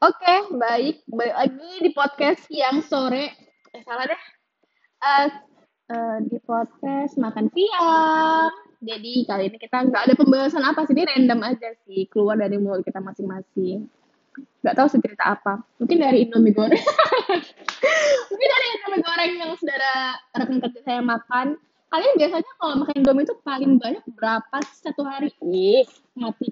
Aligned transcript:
Oke, 0.00 0.56
baik. 0.56 1.04
Baik 1.12 1.34
lagi 1.36 1.72
di 1.84 1.92
podcast 1.92 2.48
yang 2.48 2.80
sore. 2.80 3.36
Eh, 3.76 3.84
salah 3.84 4.08
deh. 4.08 4.22
Eh, 4.96 5.28
uh, 5.92 6.16
di 6.24 6.40
podcast 6.40 7.20
makan 7.20 7.52
siang. 7.52 8.48
Jadi 8.80 9.28
kali 9.28 9.52
ini 9.52 9.60
kita 9.60 9.84
nggak 9.92 10.08
ada 10.08 10.14
pembahasan 10.16 10.64
apa 10.64 10.88
sih, 10.88 10.96
ini 10.96 11.04
random 11.04 11.44
aja 11.44 11.76
sih, 11.84 12.08
keluar 12.08 12.40
dari 12.40 12.56
mulut 12.56 12.80
kita 12.80 12.96
masing-masing. 12.96 13.92
Nggak 14.64 14.72
tahu 14.80 14.88
sih 14.88 15.04
cerita 15.04 15.36
apa. 15.36 15.60
Mungkin 15.76 16.00
dari 16.00 16.24
Indomie 16.24 16.56
goreng. 16.56 16.80
Mungkin 18.32 18.48
dari 18.56 18.66
Indomie 18.72 19.04
goreng 19.04 19.32
yang 19.36 19.52
saudara 19.60 20.16
rekan 20.32 20.64
kerja 20.64 20.80
saya 20.80 21.04
makan. 21.04 21.60
Kalian 21.92 22.14
biasanya 22.16 22.52
kalau 22.56 22.74
makan 22.80 23.04
Indomie 23.04 23.28
itu 23.28 23.36
paling 23.44 23.76
banyak 23.76 24.04
berapa 24.16 24.56
sih 24.64 24.80
satu 24.80 25.04
hari? 25.04 25.28
Ih, 25.44 25.84
mati 26.16 26.48